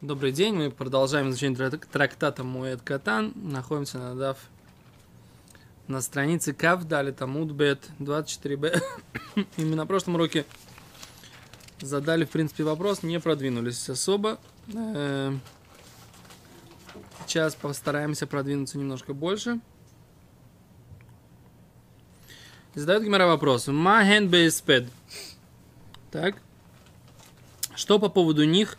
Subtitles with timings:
[0.00, 3.34] Добрый день, мы продолжаем изучение трак- трактата Муэд Катан.
[3.34, 4.38] Находимся на дав
[5.88, 8.82] на странице Кав Дали Тамуд Бет 24Б.
[9.58, 10.46] И мы на прошлом уроке
[11.82, 14.38] задали, в принципе, вопрос, не продвинулись особо.
[17.26, 19.60] Сейчас постараемся продвинуться немножко больше.
[22.74, 23.66] Задает Гимара вопрос.
[23.66, 24.88] Маген беспед.
[26.10, 26.36] Так.
[27.74, 28.78] Что по поводу них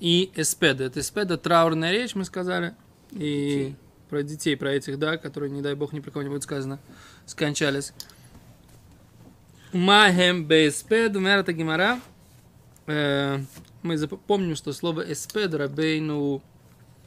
[0.00, 0.84] и эспеда?
[0.84, 2.74] Это эспеда траурная речь, мы сказали.
[3.12, 3.74] И
[4.08, 6.78] про детей, про этих, да, которые, не дай бог, ни про кого не будет сказано,
[7.26, 7.92] скончались.
[9.72, 12.00] Махем беспед, умер это Гимара.
[12.86, 13.38] Э,
[13.82, 16.42] Мы запомним, что слово эспед Рабейну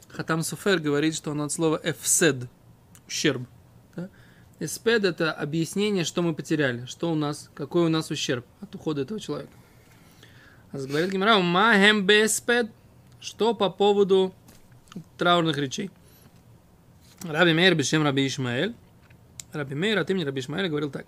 [0.08, 2.46] Хатам Суфер говорит, что оно от слова эфсед,
[3.08, 3.42] ущерб.
[3.96, 4.08] Да?
[4.60, 9.02] Эспед это объяснение, что мы потеряли, что у нас, какой у нас ущерб от ухода
[9.02, 9.52] этого человека.
[10.70, 12.70] А говорит Гимара, махем беспед,
[13.22, 14.34] что по поводу
[15.16, 15.90] траурных речей.
[17.22, 18.74] Раби Мейр бешем Раби Ишмаэль.
[19.52, 21.06] Раби Мейр от имени Раби Ишмаэля говорил так.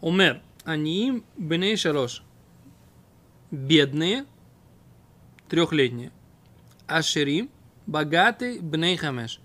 [0.00, 2.24] Умер, они беней шалош.
[3.52, 4.26] Бедные,
[5.48, 6.10] трехлетние.
[6.88, 7.48] Ашерим,
[7.86, 9.38] богатый бней хамеш.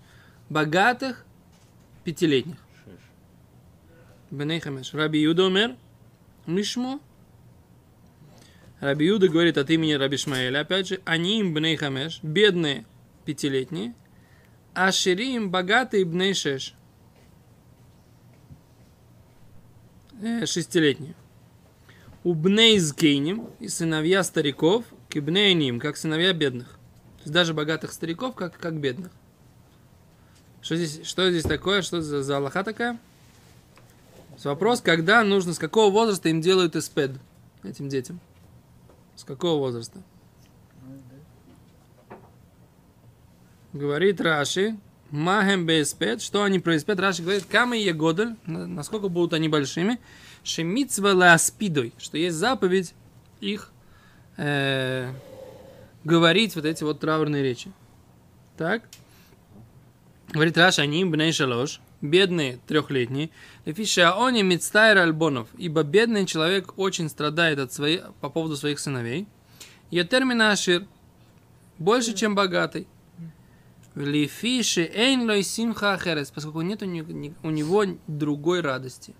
[0.50, 1.24] Богатых,
[2.02, 2.58] пятилетних.
[4.32, 4.92] Бней хамеш.
[4.92, 5.76] Раби Юда умер.
[6.46, 6.98] Мишмо.
[8.82, 12.84] Раби Юда говорит от имени Раби Шмаэля, опять же, они им бней хамеш, бедные
[13.24, 13.94] пятилетние,
[14.74, 16.74] а ширим богатые бней шеш,
[20.20, 21.14] э, шестилетние.
[22.24, 26.66] У бней згейним и сыновья стариков, кибней ним, как сыновья бедных.
[27.18, 29.12] То есть даже богатых стариков, как, как бедных.
[30.60, 31.82] Что здесь, что здесь такое?
[31.82, 32.98] Что за, за Аллаха такая?
[34.42, 37.12] Вопрос, когда нужно, с какого возраста им делают эспед
[37.62, 38.18] этим детям?
[39.16, 40.02] С какого возраста?
[43.72, 44.76] Говорит Раши,
[45.10, 46.98] Махем беспед, что они про эспед?
[46.98, 50.00] Раши говорит, камы и годель, насколько будут они большими,
[50.42, 52.94] шемицва ласпидой, что есть заповедь
[53.40, 53.70] их
[54.36, 55.12] э,
[56.04, 57.72] говорить вот эти вот траурные речи.
[58.56, 58.88] Так?
[60.32, 63.30] Говорит Раша, они бней шалош, бедные трехлетние,
[63.64, 69.26] Лефиша они мицтайр альбонов, ибо бедный человек очень страдает от своих, по поводу своих сыновей.
[69.90, 70.86] Я термина ашир,
[71.78, 72.86] больше, чем богатый.
[73.94, 79.14] Лефиши эйн лой симха херес, поскольку нет у него, у него другой радости.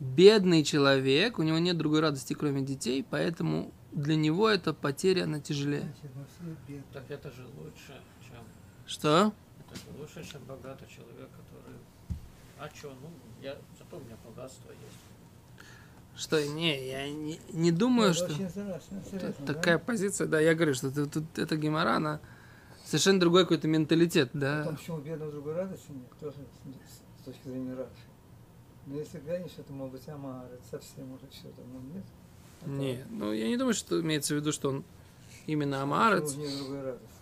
[0.00, 5.40] Бедный человек, у него нет другой радости, кроме детей, поэтому для него эта потеря, она
[5.40, 5.92] тяжелее.
[6.92, 8.38] Так это же лучше, чем...
[8.86, 9.32] Что?
[9.76, 11.76] Это лучше, чем богатый человек, который...
[12.58, 13.10] А что, ну,
[13.42, 13.56] я...
[13.78, 15.06] Зато у меня богатство есть.
[16.16, 18.32] Что, не, я не, не думаю, Это что...
[18.32, 19.54] Интересно, интересно, да?
[19.54, 22.20] Такая позиция, да, я говорю, что тут, тут эта гемора, она
[22.86, 24.64] совершенно другой какой-то менталитет, да.
[24.64, 26.36] том, почему бедного другой радости нет, тоже
[27.20, 27.90] с, точки зрения Раши.
[28.86, 32.04] Но если глянешь, это может быть Амар, это совсем уже что-то, ну нет.
[32.62, 34.84] Это- Не, ну я не думаю, что имеется в виду, что он
[35.46, 36.34] именно почему амарец.
[36.34, 37.15] у него другая радость?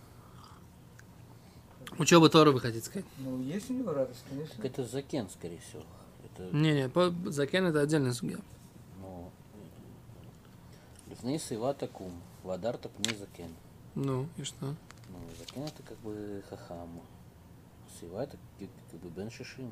[1.97, 3.05] Учеба Тора, вы хотите сказать?
[3.19, 4.55] Ну, есть у него радость, конечно.
[4.57, 5.83] Так это закен, скорее всего.
[6.25, 8.37] Это, Не, не, по- закен это отдельная судья.
[8.99, 9.31] ну...
[11.09, 12.11] Лифней сива такум,
[12.43, 13.53] вадар так не закен.
[13.95, 14.65] Ну, и что?
[14.65, 17.01] Ну, закен это как бы хахам.
[17.99, 19.71] Сива это как как бы бен шишим.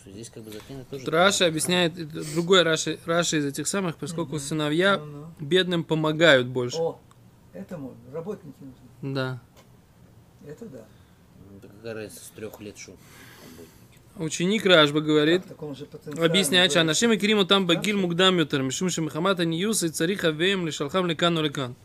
[0.00, 1.04] Что здесь как бы закен это тоже...
[1.04, 1.94] Тут Раша объясняет,
[2.34, 4.40] другой Раши, Раши из этих самых, поскольку Мгм.
[4.40, 5.26] сыновья Ну-ну.
[5.40, 6.78] бедным помогают больше.
[6.78, 7.00] О,
[7.52, 9.14] это можно, работники нужны.
[9.14, 9.40] Да.
[10.46, 10.84] Это да.
[11.50, 12.78] Ну, да какая разница, с трех лет
[13.42, 13.68] работники.
[14.16, 15.44] Ученик Рашба говорит,
[15.90, 16.26] потенциале.
[16.26, 16.82] объясняет, что да.
[16.82, 17.98] Анашим и Кириму там багиль Хорошо.
[18.08, 18.90] мугдам ютер, мишум
[19.44, 21.76] ниюса и цариха веем лишалхам лекану лекан.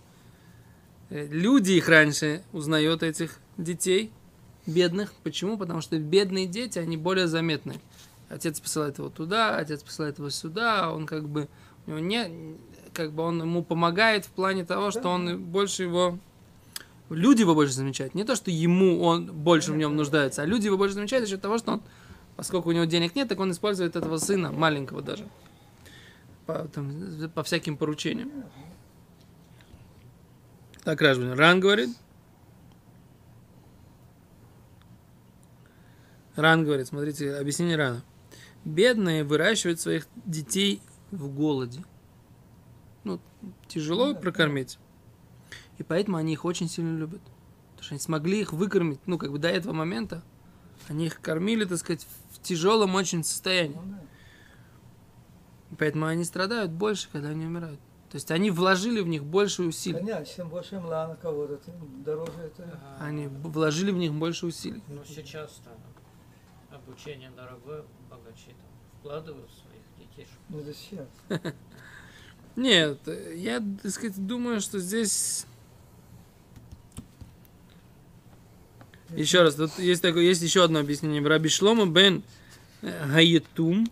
[1.09, 4.11] Э, Люди их раньше узнают, этих детей,
[4.65, 5.13] бедных.
[5.23, 5.57] Почему?
[5.57, 7.79] Потому что бедные дети, они более заметны.
[8.29, 11.47] Отец посылает его туда, отец посылает его сюда, он как бы,
[11.85, 12.57] у него не,
[12.93, 16.17] как бы он ему помогает в плане того, что он больше его,
[17.09, 18.15] люди его больше замечают.
[18.15, 21.35] Не то, что ему он больше в нем нуждается, а люди его больше замечают за
[21.35, 21.81] счет того, что он,
[22.35, 25.27] поскольку у него денег нет, так он использует этого сына, маленького даже,
[26.47, 26.91] по, там,
[27.35, 28.31] по всяким поручениям.
[30.83, 31.33] Так, Ражбин.
[31.33, 31.89] Ран говорит.
[36.35, 38.03] Ран говорит, смотрите, объяснение Рана.
[38.65, 40.81] Бедные выращивают своих детей
[41.11, 41.83] в голоде.
[43.03, 43.19] Ну,
[43.67, 44.79] тяжело Ну да, прокормить.
[45.77, 47.21] И поэтому они их очень сильно любят.
[47.71, 50.23] Потому что они смогли их выкормить, ну, как бы до этого момента.
[50.87, 53.75] Они их кормили, так сказать, в тяжелом очень состоянии.
[53.75, 54.01] Ну, да.
[55.77, 57.79] Поэтому они страдают больше, когда они умирают.
[58.09, 59.99] То есть они вложили в них больше усилий.
[59.99, 62.79] Понятно, чем больше мла на кого-то, тем дороже это.
[62.99, 64.83] Они вложили в них больше усилий.
[64.87, 65.71] Ну, сейчас-то
[66.85, 70.27] обучение дорогое, богачи там вкладывают в своих детей.
[70.49, 71.07] Ну, это сейчас.
[72.55, 72.99] Нет,
[73.35, 75.45] я, так сказать, думаю, что здесь...
[79.09, 81.25] Еще раз, тут есть, такое, есть еще одно объяснение.
[81.25, 82.23] Раби Шлома бен
[82.81, 83.87] Гаетум.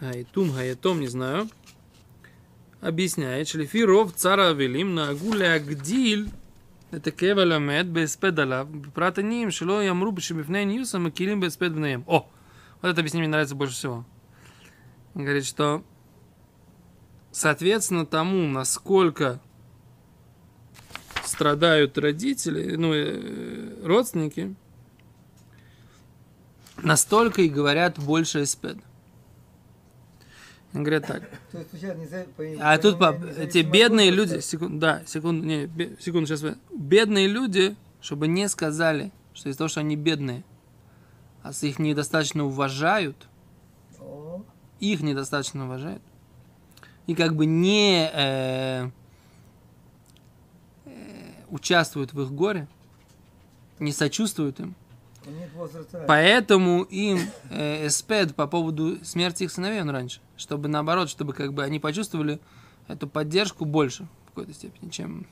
[0.00, 1.48] Гаетум, Гаетом, не знаю.
[2.80, 6.28] Объясняет, шлифи ров цара велим на агуля гдиль
[6.95, 12.01] את הכאב הלמד בהספד עליו, בפרט עניים שלא יאמרו שבפני ניוס המקלים בהספד בניהם.
[12.07, 12.25] О,
[12.81, 14.05] вот это объяснение мне нравится больше всего.
[15.13, 15.83] Он говорит, что
[17.31, 19.39] соответственно тому, насколько
[21.23, 24.55] страдают родители, ну, э, родственники,
[26.77, 28.77] настолько и говорят больше эспед.
[30.74, 31.22] Он говорит так.
[31.52, 31.70] То есть,
[32.34, 32.98] по- А по тут
[33.38, 35.68] эти бедные люди, секунду, да, секунду, не,
[36.00, 36.44] секунду, сейчас,
[36.74, 40.42] бедные люди, чтобы не сказали, что из-за того, что они бедные,
[41.42, 43.28] а с их недостаточно уважают,
[44.00, 44.42] О,
[44.80, 46.02] их недостаточно уважают,
[47.06, 48.90] и как бы не э,
[50.86, 50.90] э,
[51.50, 52.66] участвуют в их горе,
[53.78, 54.74] не сочувствуют им.
[56.06, 57.18] Поэтому им
[57.50, 60.20] э, эспед по поводу смерти их сыновей он раньше.
[60.36, 62.40] Чтобы наоборот, чтобы как бы они почувствовали
[62.88, 65.26] эту поддержку больше в какой-то степени, чем...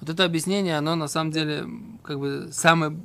[0.00, 1.66] Вот это объяснение, оно на самом деле
[2.02, 2.96] как бы самое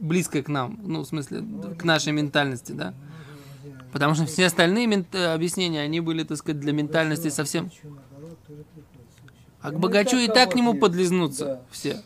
[0.00, 2.94] близкое к нам, ну, в смысле, д- к нашей ментальности, да?
[3.92, 7.70] Потому что все остальные мент- э, объяснения, они были, так сказать, для ментальности совсем...
[9.60, 12.02] А к Ну, богачу так и так к нему подлизнутся все.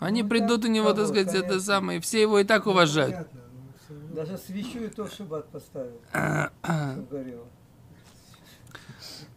[0.00, 3.28] Они Ну, придут у него, так сказать, это самое, все его и так уважают.
[4.14, 6.00] Даже свечу и то в шаббат поставил.
[6.12, 7.46] как горело.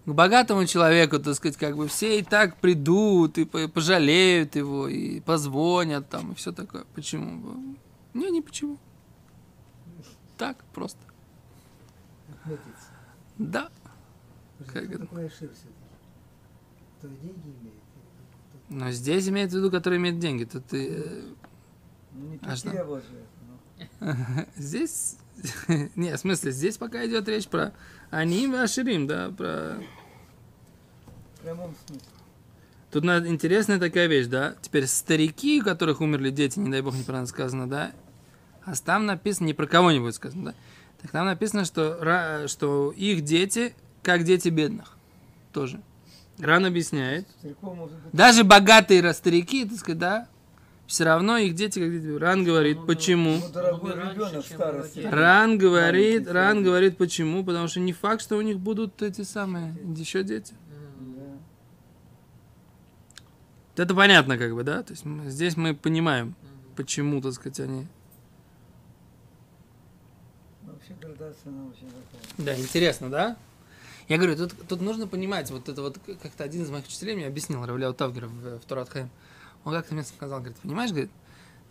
[0.06, 4.88] к богатому человеку, так сказать, как бы все и так придут, и по- пожалеют его,
[4.88, 6.86] и позвонят там, и все такое.
[6.96, 7.76] Почему?
[8.14, 8.78] Не, не почему.
[10.38, 11.00] Так просто.
[12.30, 12.88] Отметиться.
[13.38, 13.70] Да.
[14.68, 15.00] Как это?
[15.00, 15.68] такой ошибся?
[17.00, 17.83] Кто деньги имеет?
[18.70, 20.46] Но здесь имеется в виду, который имеет деньги.
[20.46, 21.22] Тут и, э,
[22.14, 22.70] Ну, не А что?
[22.72, 23.04] же.
[24.00, 24.16] ну.
[24.56, 25.18] здесь...
[25.96, 27.74] Не, в смысле, здесь пока идет речь про
[28.12, 29.78] Аним и Аширим, да, про...
[31.36, 32.08] В прямом смысле.
[32.92, 34.56] Тут надо- интересная такая вещь, да?
[34.62, 37.92] Теперь старики, у которых умерли дети, не дай бог неправильно сказано, да?
[38.66, 40.56] А там написано, не про кого не будет сказано, да?
[41.02, 44.96] Так там написано, что, что их дети, как дети бедных.
[45.52, 45.82] Тоже.
[46.40, 47.28] Ран объясняет.
[48.12, 50.28] Даже богатые старики, так сказать, да,
[50.88, 52.18] все равно их дети как дети.
[52.18, 53.40] Ран говорит, Ну, почему?
[53.54, 55.10] Ну.
[55.10, 57.44] Ран говорит, Ран говорит, почему?
[57.44, 60.54] Потому что не факт, что у них будут эти самые еще дети.
[63.76, 64.84] Это понятно, как бы, да?
[64.84, 66.36] То есть здесь мы понимаем,
[66.76, 67.88] почему, так сказать, они...
[70.62, 72.46] Вообще градация, она очень такая.
[72.46, 73.38] Да, интересно, да?
[74.10, 77.28] Я говорю, тут, тут нужно понимать, вот это вот как-то один из моих учителей мне
[77.28, 79.10] объяснил, Равляу Тавгер в, в Турат Хаим.
[79.64, 81.12] Он как-то мне сказал, говорит, понимаешь, говорит,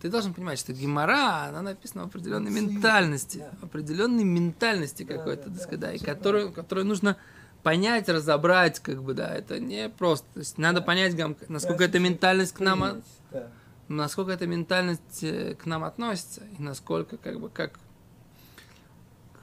[0.01, 3.51] ты должен понимать, что Гемора, она написана в определенной ментальности, да.
[3.61, 7.17] определенной ментальности Да, какой-то, да, да, да, и которую, которую нужно
[7.61, 10.27] понять, разобрать, как бы, да, это не просто.
[10.33, 10.85] То есть надо Да.
[10.85, 11.15] понять,
[11.47, 13.47] насколько Да, эта ментальность к нам, Принять, Да.
[13.87, 17.79] насколько эта ментальность э, к нам относится, и насколько, как бы, как...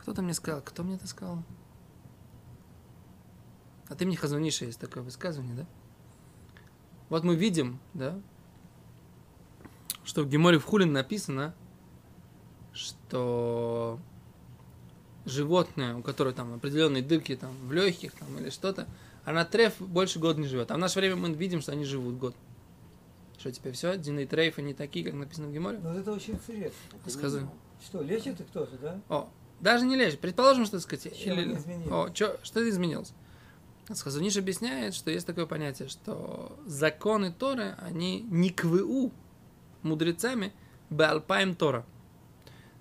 [0.03, 1.43] Кто-то мне сказал, кто мне это сказал?
[3.90, 5.66] А ты мне Хазуниша есть такое высказывание, да?
[7.09, 8.18] Вот мы видим, да,
[10.04, 11.54] что в Геморе в Хулин написано,
[12.73, 13.99] что
[15.25, 18.87] животное, у которого там определенные дырки там в легких там или что-то,
[19.25, 20.70] она треф больше года не живет.
[20.70, 22.37] А в наше время мы видим, что они живут год.
[23.38, 23.99] Что теперь все?
[23.99, 25.78] Дины и трейфы не такие, как написано в Геморе?
[25.78, 26.78] Но это очень интересно.
[27.06, 27.49] Сказывай.
[27.85, 29.00] Что, лечит их тоже, да?
[29.09, 29.28] О,
[29.61, 30.20] даже не лечит.
[30.20, 31.59] Предположим, что, так сказать, Чем или-?
[31.90, 33.12] О, чё, что изменилось?
[33.99, 39.12] Хазуниш объясняет, что есть такое понятие, что законы Торы, они не кву
[39.82, 40.52] мудрецами
[40.90, 41.80] беалпаем Тора.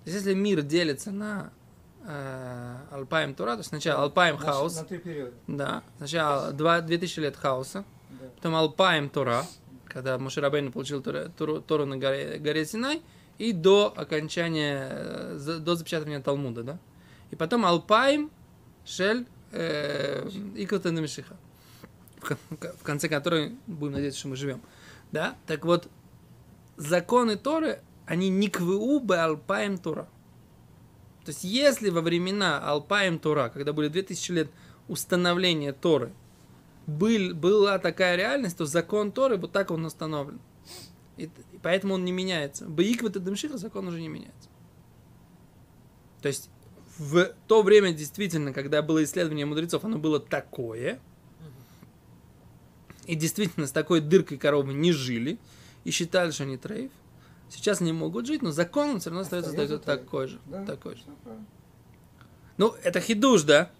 [0.04, 1.52] То есть, если мир делится на
[2.04, 5.32] э, алпаем Тора, то есть сначала алпаем хаос, На три периода.
[5.46, 7.84] да, сначала два, 2000 лет хаоса,
[8.20, 8.26] Да.
[8.36, 9.44] потом алпаем Тора,
[9.86, 13.02] когда Мушарабейн получил Тору, Тору- Тору на горе, горе Синай,
[13.38, 16.78] и до окончания, э, до запечатывания Талмуда, да?
[17.30, 18.30] И потом алпаем
[18.84, 21.36] шель э, Икота Мишиха,
[22.18, 24.60] в кон- в конце которой будем надеяться, что мы живем.
[25.12, 25.36] Да?
[25.46, 25.88] Так вот,
[26.76, 30.08] законы Торы, они не кву бе алпаем Тора.
[31.24, 34.50] То есть, если во времена Алпаем Тора, когда были 2000 лет
[34.88, 36.12] установления Торы,
[36.86, 40.40] был, была такая реальность, то закон Торы вот так он установлен.
[41.16, 42.66] И, и поэтому он не меняется.
[42.66, 44.48] Баикват и Демшиха закон уже не меняется.
[46.22, 46.50] То есть
[47.00, 51.00] в то время действительно, когда было исследование мудрецов, оно было такое.
[53.06, 55.38] И действительно с такой дыркой коровы не жили.
[55.84, 56.90] И считали, что они трейф.
[57.48, 60.40] Сейчас не могут жить, но закон он все равно остается Остается такой, же.
[60.44, 61.02] Да, Такой же.
[62.58, 63.70] Ну, это хидуш, да?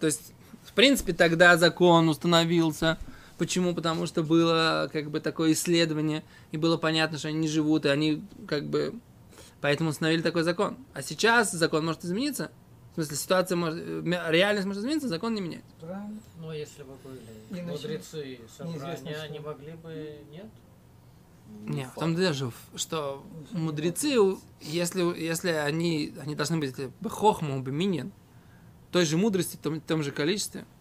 [0.00, 0.32] То есть,
[0.64, 2.98] в принципе, тогда закон установился.
[3.38, 3.76] Почему?
[3.76, 7.90] Потому что было как бы такое исследование, и было понятно, что они не живут, и
[7.90, 8.92] они как бы...
[9.60, 10.76] Поэтому установили такой закон.
[10.92, 12.50] А сейчас закон может измениться.
[12.92, 13.82] В смысле, ситуация может...
[13.84, 15.70] э, Реальность может измениться, закон не меняется.
[15.80, 16.20] Правильно.
[16.38, 20.18] Но если бы были И мудрецы собрания, они могли бы...
[20.30, 20.46] Нет?
[21.66, 22.34] Нет, в том дело,
[22.74, 24.16] что, мудрецы,
[24.60, 28.12] если, если они, они должны быть бы хохму, бы минин,
[28.90, 30.75] той же мудрости, в том, том же количестве, А.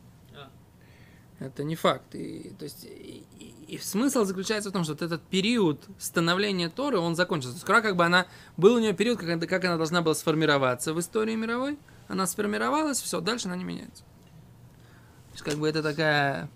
[1.39, 2.15] это не факт.
[2.15, 6.69] И, то есть, и, и- и смысл заключается в том, что вот этот период становления
[6.69, 7.57] Торы, он закончился.
[7.59, 8.27] Скоро как бы она,
[8.57, 11.77] был у нее период, как, она- как она должна была сформироваться в истории мировой,
[12.07, 14.03] она сформировалась, все, дальше она не меняется.
[14.03, 16.49] То есть, как бы это такая,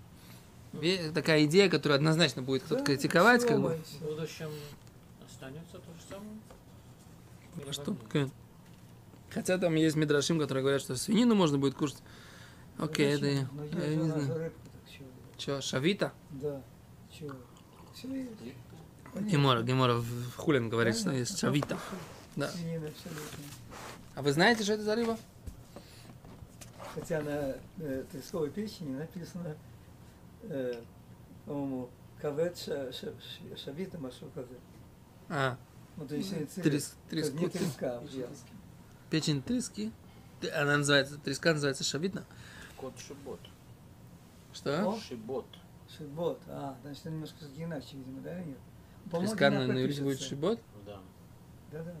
[1.12, 3.78] такая идея, которую однозначно будет кто-то Да, критиковать, как бы.
[4.00, 4.50] В будущем
[5.26, 7.68] останется то же самое?
[7.68, 7.94] А что?
[7.94, 8.30] Какая?
[9.30, 11.98] Хотя там есть мидрашим, которые говорят, что свинину можно будет кушать.
[12.78, 13.48] Окей, это я,
[13.84, 14.52] я не знаю.
[15.40, 16.12] Че, шавита?
[16.30, 16.60] Да.
[17.10, 17.34] Чё?
[17.94, 18.30] Все есть.
[19.32, 21.78] Гемора, Гемора в Хулин говорит, что есть шавита.
[22.36, 22.50] Да.
[24.14, 25.16] А вы знаете, что это за рыба?
[26.94, 29.56] Хотя на э, тресковой печени написано,
[30.42, 30.74] э,
[31.46, 31.88] по-моему,
[32.20, 34.56] кавет ша- ша- ш- шавита машу казе.
[35.28, 35.56] А,
[35.96, 38.02] Ну, то есть э, трес, не треска.
[39.08, 39.92] печень трески.
[40.54, 42.24] Она называется, треска называется шавита.
[42.76, 43.40] Кот Шибот.
[44.52, 44.98] Что?
[44.98, 45.46] Шибот.
[45.96, 46.40] Шибот.
[46.48, 48.58] А, значит, это немножко иначе, видимо, да, или нет?
[49.10, 50.60] По-моему, Треска на, иврите будет шибот?
[50.86, 51.00] Да.
[51.72, 51.94] Да-да.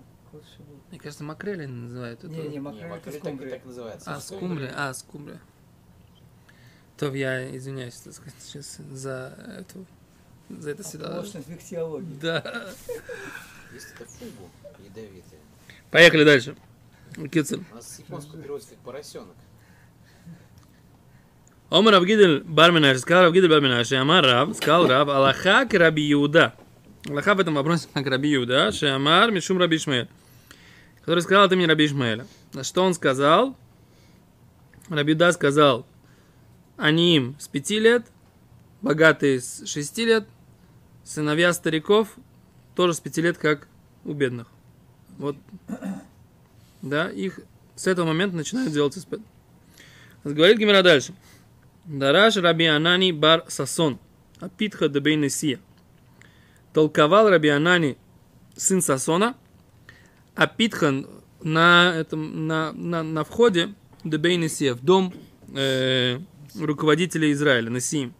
[0.90, 2.32] Мне кажется, макрели называют это.
[2.32, 3.50] Не, не, Не, макрель это макрель так, скумбрия.
[3.50, 4.14] так называется.
[4.14, 4.72] А, скумбрия.
[4.76, 5.40] А, скумбрия.
[6.96, 9.86] То я извиняюсь, так сказать, сейчас за эту
[10.50, 11.08] за это всегда.
[11.16, 12.18] Помощник в их теологии.
[12.20, 12.72] Да.
[13.72, 15.40] Есть это фугу ядовитые.
[15.90, 16.56] Поехали дальше.
[17.32, 17.64] Кицель.
[17.70, 19.36] У нас с японского переводится как поросенок.
[21.70, 26.52] Омар Равгидель Барминаш, сказал Равгидель Барминаш, Амар Рав, сказал Рав, Аллаха к Раби Иуда.
[27.08, 30.08] Аллаха в этом вопросе как Раби Иуда, Шамар Мишум Раби Ишмаэль.
[30.98, 32.26] Который сказал от имени Раби Ишмаэля.
[32.62, 33.56] Что он сказал?
[34.88, 35.86] Раби Иуда сказал,
[36.76, 38.04] они им с пяти лет,
[38.82, 40.26] богатые с шести лет,
[41.04, 42.16] сыновья стариков
[42.74, 43.68] тоже с пяти лет, как
[44.04, 44.48] у бедных.
[45.18, 45.36] Вот,
[46.82, 47.38] да, их
[47.76, 49.20] с этого момента начинают делать испыт.
[50.24, 51.14] Говорит Гимера дальше.
[51.84, 53.98] Дараш Раби Анани бар Сасон,
[54.40, 55.58] Апитха де Бейнесия.
[56.72, 57.96] Толковал Раби Анани,
[58.56, 59.34] сын Сасона,
[60.34, 61.06] Апитхан
[61.42, 65.12] на, этом, на, на, на входе де Бейнесия, в дом
[65.54, 66.18] э,
[66.54, 68.14] руководителя Израиля, Насиим.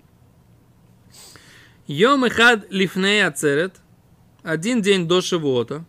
[1.86, 3.76] Йом Эхад Лифней Ацерет,
[4.42, 5.84] один день до Шавуота,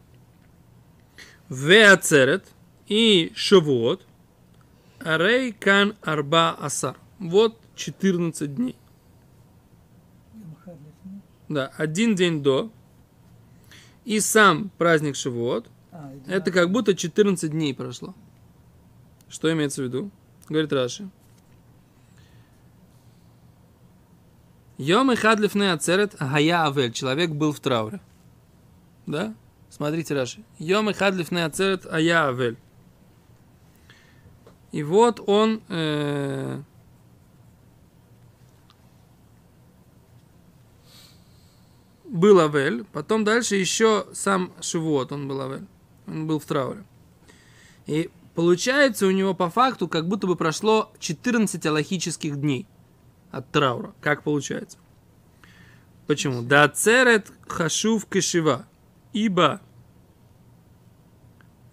[1.50, 2.46] Ве Ацерет
[2.88, 4.06] и Шавуот,
[5.00, 6.98] Арей Кан Арба Асар.
[7.22, 8.75] Вот 14 дней.
[11.48, 12.72] Да, один день до.
[14.06, 15.70] И сам праздник Шивот.
[15.92, 16.51] А, Это да.
[16.51, 18.16] как будто 14 дней прошло.
[19.30, 20.10] Что имеется в виду?
[20.50, 21.10] Говорит Раши.
[24.80, 26.92] Йом и хадлифны ацерет гая авель.
[26.92, 28.01] Человек был в трауре.
[29.06, 29.36] Да?
[29.70, 30.44] Смотрите, Раши.
[30.58, 32.58] Йом и хадлифны ацерет ая авель.
[34.72, 35.62] И вот он...
[35.70, 36.63] э,
[42.22, 45.65] был אבל, потом дальше еще сам Шавуот, он был אבל.
[46.08, 46.84] Он был в трауре.
[47.88, 52.68] И получается у него по факту как будто бы прошло 14 алахических дней
[53.32, 53.94] от траура.
[54.01, 54.78] Как получается?
[56.06, 56.44] Почему?
[56.43, 58.67] דעצרת חשוב כשבעה.
[59.13, 59.60] Ибо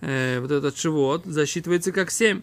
[0.00, 2.43] э, вот этот Шавуот засчитывается как 7.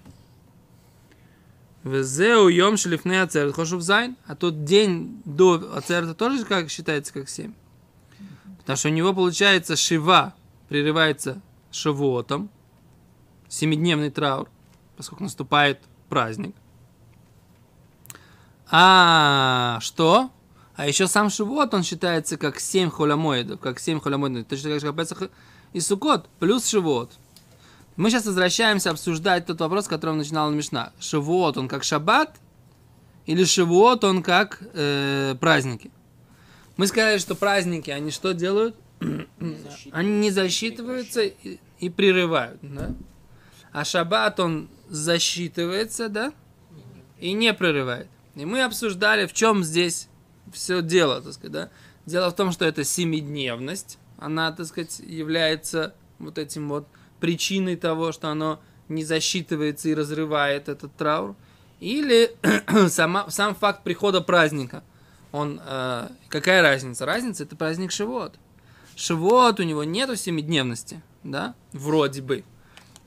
[1.83, 4.15] וזהו יום שלפני עצרת חשוב ז׳.
[4.25, 7.53] А тот день до ацерета тоже как считается как 7.
[8.65, 10.33] Потому что у него получается шива
[10.69, 11.39] прерывается
[11.71, 12.49] шавуотом,
[13.47, 14.49] семидневный траур,
[14.97, 15.79] поскольку наступает
[16.09, 16.55] праздник.
[18.71, 20.31] А что?
[20.75, 24.87] А еще сам Шивот, он считается как 7 холямоидов, как 7 холямоидов, точно как же
[24.87, 25.29] как Песах
[25.71, 27.11] и Сукот, плюс Шивот.
[27.95, 30.91] Мы сейчас возвращаемся обсуждать тот вопрос, который начинал Мишна.
[30.99, 32.35] Шавуот, он как шаббат,
[33.27, 35.91] или Шавуот, он как э, праздники.
[36.77, 38.75] Мы сказали, что праздники, они что делают?
[39.91, 42.93] они не засчитываются и, и прерывают, да?
[43.71, 46.33] А шаббат, он засчитывается, да?
[47.19, 48.07] И не прерывает.
[48.35, 50.09] И мы обсуждали, в чем здесь
[50.53, 51.69] все дело, так сказать, да?
[52.05, 56.87] Дело в том, что это семидневность, она, так сказать, является вот этим вот
[57.19, 61.35] причиной того, что оно не засчитывается и разрывает этот траур.
[61.79, 62.35] Или
[62.89, 64.83] сама, сам факт прихода праздника.
[65.35, 67.05] Он, э, какая разница?
[67.05, 68.35] Разница это праздник Шивот.
[68.95, 72.45] Шивот у него нету семидневности, да, вроде бы.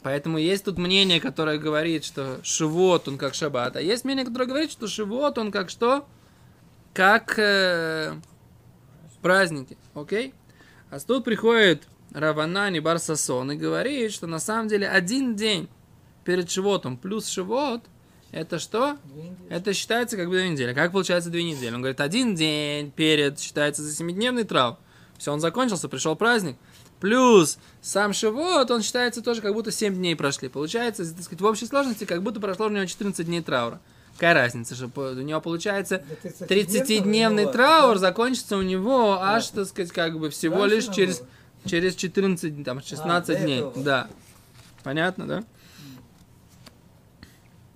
[0.03, 4.45] Поэтому есть тут мнение, которое говорит, что Шивот, он как Шаббат, а есть мнение, которое
[4.45, 6.07] говорит, что Шивот, он как что?
[6.93, 8.15] Как э,
[9.23, 10.35] праздники, окей?
[10.91, 15.71] А тут приходит Раванани Барсасон и говорит, что на самом деле один день
[16.25, 17.85] перед Шивотом плюс Шивот,
[18.33, 18.99] это что?
[19.49, 20.75] Это считается как бы две недели.
[20.75, 21.75] Как получается две недели?
[21.75, 24.79] Он говорит, один день перед считается за семидневный трав.
[25.17, 26.57] Все, он закончился, пришел праздник.
[27.01, 30.49] Плюс сам Шивот, он считается тоже, как будто 7 дней прошли.
[30.49, 33.81] Получается, так сказать, в общей сложности, как будто прошло у него 14 дней траура.
[34.15, 39.47] Какая разница, что у него получается Да 30-дневного 30-дневный было, траур закончится у него аж,
[39.49, 41.23] так сказать, как бы всего лишь через,
[41.65, 43.65] через 14, там, 16 до дней.
[43.77, 44.09] Да.
[44.83, 45.45] Понятно, да?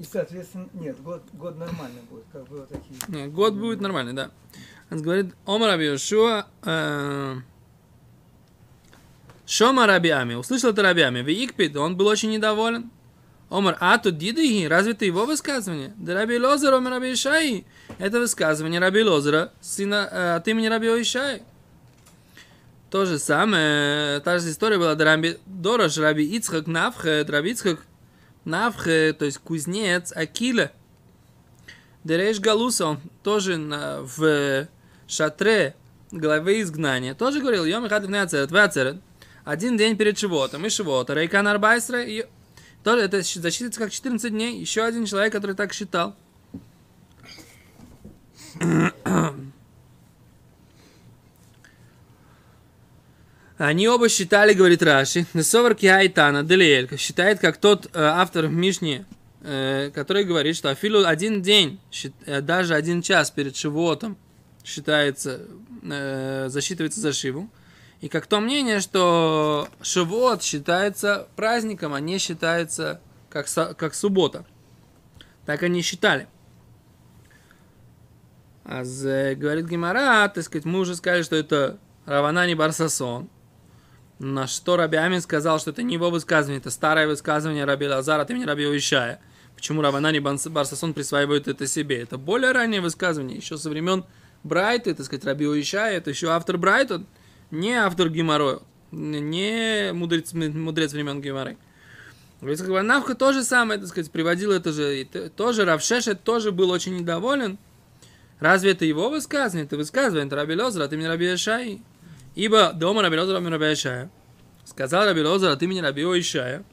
[0.02, 2.96] И, соответственно, нет, год, год нормально будет, как бы вот такие.
[3.06, 4.32] Не, год будет нормальный, да.
[4.90, 7.36] Он говорит, Омар Раби Йошуа, э,
[9.46, 12.90] Шома Раби Ами, услышал это Раби Ами, Виикпид, он был очень недоволен.
[13.48, 15.92] Омар, а тут Дидыги, разве это его высказывание?
[15.96, 17.64] Да Раби Лозер, Омар Раби Ишаи.
[17.98, 21.42] Это высказывание Раби Лозера, сына э, от имени Раби Ишаи.
[22.90, 27.78] То же самое, та же история была до Раби Дорож, Раби Ицхак Навхет, Раби Ицхак
[28.44, 30.72] Навхет, то есть кузнец Акиля.
[32.04, 34.66] Дереш Галуса, он тоже на, в
[35.06, 35.76] шатре
[36.10, 39.00] главы изгнания, тоже говорил, Йом Ихад Ацерет,
[39.44, 42.26] один день перед Шивотом, и Шивота, Рейкан Арбайсра, и
[42.82, 46.16] тоже это засчитывается как 14 дней, еще один человек, который так считал.
[53.62, 59.06] Они оба считали, говорит Раши, Несовар Киайтана, Делиэль, считает, как тот э, автор в Мишне,
[59.42, 64.18] э, который говорит, что Афилу один день, счит- э, даже один час перед Шивотом
[64.64, 65.42] считается,
[65.80, 67.48] э, засчитывается за Шиву.
[68.00, 73.46] И как то мнение, что Шивот считается праздником, а не считается как,
[73.76, 74.44] как суббота.
[75.46, 76.26] Так они считали.
[78.64, 78.82] А
[79.36, 83.30] говорит Гимара, так сказать, мы уже сказали, что это Раванани Барсасон.
[84.22, 88.22] На что Раби Амин сказал, что это не его высказывание, это старое высказывание Раби Лазара
[88.22, 89.20] от имени Раби Уишая.
[89.56, 92.00] Почему Раванани Барсасон присваивает это себе?
[92.02, 94.04] Это более раннее высказывание, еще со времен
[94.44, 97.02] Брайта, так сказать, Раби Уишая, это еще автор Брайта,
[97.50, 101.20] не автор Гимаро, не мудрец, мудрец времен
[102.68, 105.04] бы Навха то же самое, так сказать, приводил это же,
[105.36, 107.58] тоже Равшешет тоже был очень недоволен.
[108.38, 109.66] Разве это его высказывание?
[109.66, 111.82] Это высказывание это Раби Лозер от имени Раби Ишаи.
[112.34, 114.10] Ибо дома Раби Лозер от имени Раби Ишая.
[114.64, 116.64] Сказал Раби Лозер от имени Раби Ишая.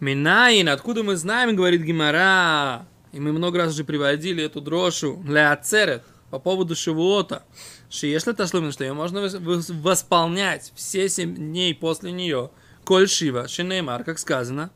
[0.00, 6.02] Минаин, откуда мы знаем, говорит Гимара, и мы много раз уже приводили эту дрошу, леацерет,
[6.30, 7.44] по поводу Шивуота,
[7.90, 12.50] если ташлумин, что ее можно вос- вос- восполнять все семь дней после нее,
[12.84, 14.70] коль шива, шинеймар, как сказано,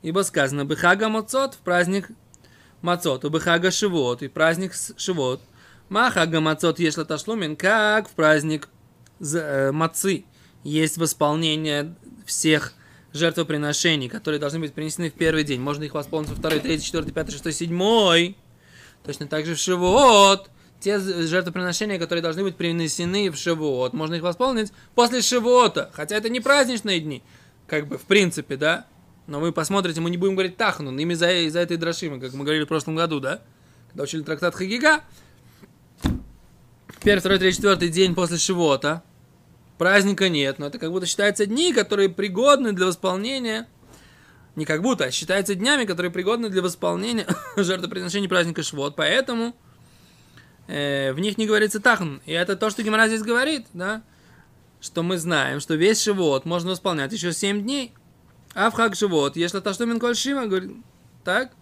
[0.00, 2.08] ибо сказано, бехага мацот в праздник
[2.80, 5.42] мацот, бехага шивот, и праздник шивот,
[5.88, 8.68] махага мацот, если ташлумин, как в праздник
[9.20, 10.24] э, мацы,
[10.62, 11.94] есть восполнение
[12.26, 12.72] всех
[13.12, 15.60] жертвоприношений, которые должны быть принесены в первый день.
[15.60, 18.36] Можно их восполнить во второй, третий, четвертый, пятый, шестой, седьмой.
[19.04, 20.50] Точно так же в Шивот.
[20.80, 25.90] Те жертвоприношения, которые должны быть принесены в Шивот, можно их восполнить после Шивота.
[25.94, 27.22] Хотя это не праздничные дни,
[27.66, 28.86] как бы в принципе, да.
[29.26, 32.64] Но вы посмотрите, мы не будем говорить Тахнун, именно из-за этой дрошимы, как мы говорили
[32.64, 33.40] в прошлом году, да?
[33.88, 35.02] Когда учили трактат Хагига.
[37.04, 39.02] Первый, второй, третий, четвертый день после Шивота.
[39.76, 43.68] Праздника нет, но это как будто считаются дни, которые пригодны для восполнения
[44.56, 48.96] не как будто, а считаются днями, которые пригодны для восполнения жертвоприношения праздника Швот.
[48.96, 49.54] Поэтому
[50.66, 52.22] э, в них не говорится Тахан.
[52.24, 54.02] И это то, что Гимара здесь говорит, да?
[54.80, 57.92] Что мы знаем, что весь Шивот можно восполнять еще 7 дней.
[58.54, 60.72] А в Хак Шивот, если то, что Минколь Шима, говорит,
[61.22, 61.52] так?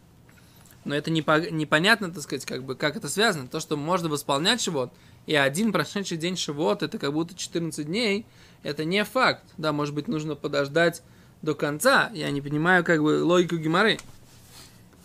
[0.85, 3.49] Но это не по- непонятно, так сказать, как бы, как это связано.
[3.49, 4.93] То, что можно восполнять Шивот,
[5.27, 8.27] и один прошедший день Шивот, это как будто 14 дней,
[8.63, 9.45] это не факт.
[9.57, 11.03] Да, может быть, нужно подождать
[11.43, 13.99] до конца, я не понимаю как бы логику Гимары.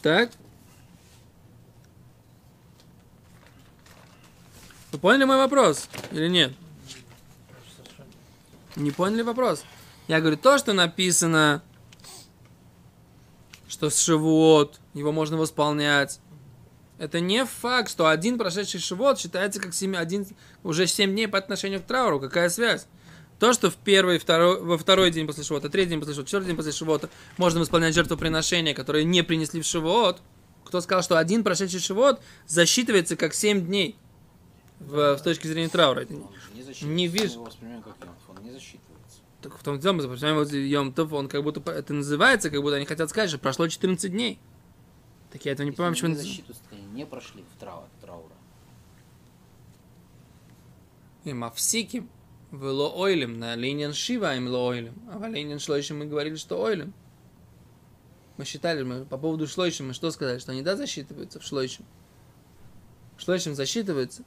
[0.01, 0.31] Так?
[4.91, 6.53] Вы поняли мой вопрос или нет?
[8.75, 9.63] Не поняли вопрос?
[10.07, 11.61] Я говорю, то, что написано,
[13.67, 16.19] что с Шивот, его можно восполнять,
[16.97, 20.25] это не факт, что один прошедший Шивот считается как 7, один,
[20.63, 22.19] уже 7 дней по отношению к трауру.
[22.19, 22.87] Какая связь?
[23.39, 26.47] То, что в первый, второй, во второй день после Шивота, третий день после Шивота, четвертый
[26.47, 30.21] день после Шивота можно восполнять жертвоприношения, которые не принесли в Шивот.
[30.65, 33.95] Кто сказал, что один прошедший Шивот засчитывается как 7 дней
[34.79, 35.99] в, в точке зрения траура?
[35.99, 37.47] Это не- вижу.
[39.41, 42.77] Так в том дело, мы запоминаем вот Йом он как будто, это называется, как будто
[42.77, 44.39] они хотят сказать, что прошло 14 дней.
[45.31, 46.57] Так я этого не Если понимаю, они почему...
[46.71, 48.33] они не прошли в трау- траура.
[51.25, 52.09] И мавсиким
[52.51, 54.95] вело ойлем, на линиян шива им ло ойлем.
[55.11, 56.93] А в линиян шлойшим мы говорили, что ойлем.
[58.37, 61.85] Мы считали, мы по поводу шлойшим, мы что сказали, что они да засчитываются в шлойшим.
[63.17, 64.23] Шлойшим засчитывается.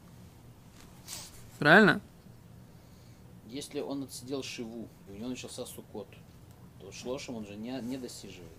[1.59, 2.01] Правильно?
[3.47, 6.09] Если он отсидел шиву, и у него начался сукот,
[6.81, 8.51] то шлошем он же не, не досиживает.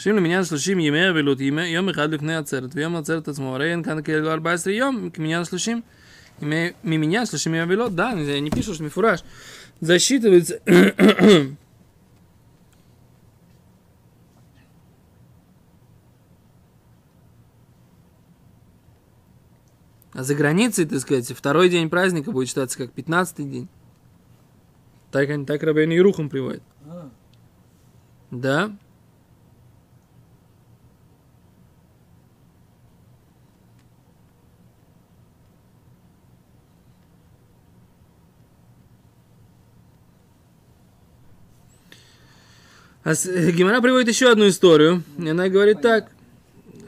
[0.00, 3.82] שים למניין 30 ימי אבלות, ימי- יום אחד לפני עצרת, ויום עצרת עצמו, הרי אין
[3.82, 5.80] כאן כאילו 14 יום, כמניין 30,
[6.42, 9.20] ימי- ממניין 30 ימי אבלות, да, я не пишу, что мифураж.
[9.80, 10.54] Засчитывается...
[20.12, 23.68] А за границей, так сказать, второй день праздника будет считаться как 15 день.
[25.10, 26.62] Так, они- так Рабейн Ирухам приводит.
[26.86, 27.10] А,
[28.30, 28.76] Да.
[43.03, 45.03] А с- э, Гимара приводит еще одну историю.
[45.17, 46.11] И она говорит так,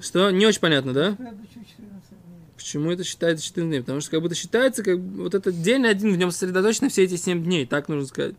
[0.02, 1.16] что не очень понятно, да?
[1.16, 2.40] следующие 14 дней.
[2.56, 3.82] Почему это считается 14 дней?
[3.82, 7.16] Потому что как будто считается, как вот этот день один, в нем сосредоточены все эти
[7.16, 8.36] 7 дней, так нужно сказать.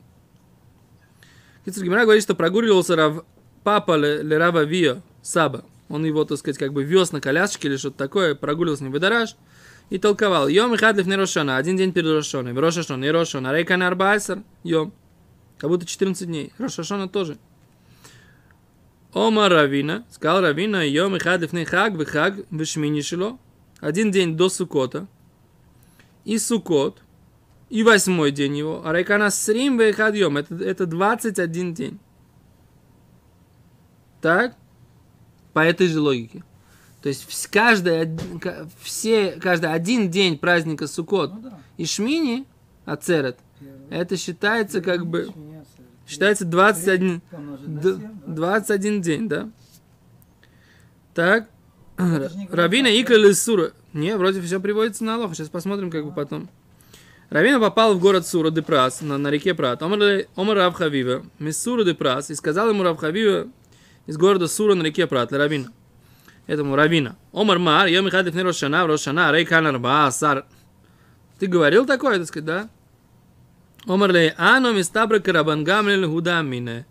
[1.65, 3.25] Кицер Гимара говорит, что прогуливался Рав,
[3.65, 5.65] папа Ле- Лерава Вио, Саба.
[5.89, 9.37] Он его, так сказать, как бы вез на колясочке или что-то такое, прогуливался в Эдараш
[9.91, 10.49] и толковал.
[10.49, 12.53] Йом и хадлив не Рошана, один день перед Рошаной.
[12.53, 14.93] В Рошашон, не Рошана, рейка на Арбайсер, Йом.
[15.59, 16.53] Как будто 14 дней.
[16.59, 17.39] Рошашона тоже.
[19.15, 23.39] Ома Равина, сказал Равина, Йом и хадлив не хаг, в хаг, в шмини шило.
[23.81, 25.07] Один день до Сукота.
[26.25, 27.01] И Сукот.
[27.71, 28.83] И восьмой день его.
[28.85, 30.37] А Райкана Срим Вейхадьем.
[30.37, 31.99] Это, это 21 день.
[34.21, 34.57] Так?
[35.53, 36.43] По этой же логике.
[37.01, 38.19] То есть каждый,
[38.83, 41.59] все, каждый один день праздника Сукот Ну да.
[41.77, 42.47] и Шмини,
[42.87, 43.39] Ацерет,
[43.91, 45.29] это считается как бы.
[46.07, 48.35] Считается 21, Помножить на Д- 7, да?
[48.35, 49.49] 21 день, да?
[51.15, 51.49] Так.
[51.99, 53.73] Не Равина Икра Сура.
[53.93, 55.35] Не, вроде все приводится на Алоха.
[55.35, 56.49] Сейчас посмотрим, как бы потом.
[57.31, 59.83] Равина попал в город Сура де Прас, на, на реке Прат.
[59.83, 63.49] Омар Омар Рав Хавива, мисс Сура де Прас, и сказал ему Рав Хавива
[64.07, 65.73] из города Сура на реке Прат, Равина.
[66.47, 67.17] Этому Равина.
[67.33, 69.81] Омар Мар, я Михаил Лифней Рошана, Рошана, Рей Канар
[70.13, 70.45] Сар.
[71.39, 72.69] Ты говорил такое, так сказать, да?
[73.87, 76.87] Омар ле, ано мистабра карабан гамлель худамине.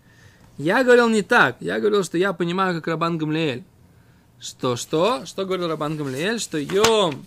[0.58, 1.56] Я говорил не так.
[1.60, 3.64] Я говорил, что я понимаю, как Рабан Гамлиэль.
[4.38, 5.26] Что, что?
[5.26, 6.38] Что говорил Рабан Гамлиэль?
[6.38, 7.26] Что Йом...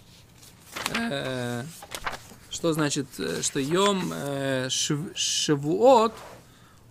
[0.96, 1.64] э,
[2.50, 6.14] что значит, э, что Йом э, Шив- Шавуот,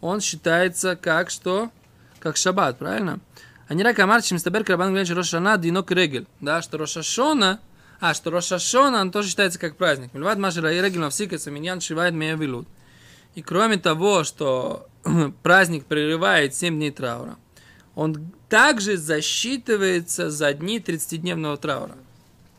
[0.02, 1.70] он считается как что?
[2.18, 3.20] Как Шаббат, правильно?
[3.68, 6.26] А не рак Амар, чем стабер Рабан Гамлиэль, Рошана Динок Регель.
[6.40, 7.60] Да, что Рошашона,
[8.00, 10.12] а, что Рошашона, он тоже считается как праздник.
[10.12, 12.68] Мильват Машера и Регель Навсикается, Миньян Шивает Меявилут.
[13.34, 14.88] И кроме того, что
[15.42, 17.36] праздник прерывает 7 дней траура,
[17.94, 21.96] он также засчитывается за дни 30-дневного траура.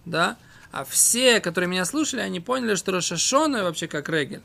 [0.05, 0.37] Да?
[0.71, 4.41] А все, которые меня слушали, они поняли, что Рошашона вообще как Регель.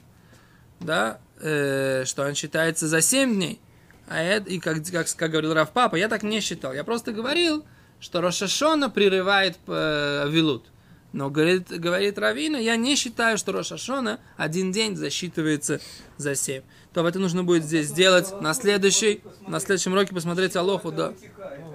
[0.81, 1.19] Да?
[1.41, 3.61] Э, что он считается за 7 дней.
[4.09, 6.73] А это, и как, как, как говорил Рав Папа, я так не считал.
[6.73, 7.65] Я просто говорил,
[7.99, 10.72] что Рошашона прерывает э, Вилут.
[11.13, 15.81] Но говорит, говорит Равина, я не считаю, что Рошашона один день засчитывается
[16.17, 16.63] за 7.
[16.95, 21.13] То это нужно будет здесь сделать на следующий, на следующем уроке посмотреть Алоху, да.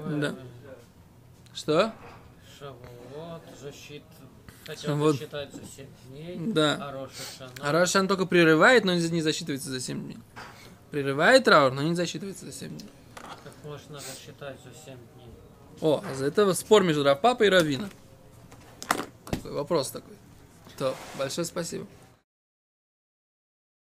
[0.10, 0.36] Да.
[1.54, 1.93] Что?
[2.60, 4.04] Шавуот, защит...
[4.65, 5.08] Хотя Шавуот.
[5.08, 6.78] он засчитается 7 дней, Да.
[6.82, 10.17] а Рош Хашана- А только прерывает, но не засчитывается за 7 дней.
[10.91, 12.89] Прерывает траур, но не засчитывается за 7 дней.
[13.43, 15.28] как можно засчитать за 7 дней?
[15.80, 17.89] О, а за это спор между Равпапой и Равина.
[19.52, 20.16] Вопрос такой.
[20.78, 21.86] То, большое спасибо.